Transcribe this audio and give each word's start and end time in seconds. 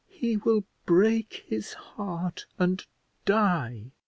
"He 0.09 0.35
will 0.35 0.63
break 0.87 1.43
his 1.47 1.73
heart, 1.73 2.47
and 2.57 2.83
die. 3.23 3.91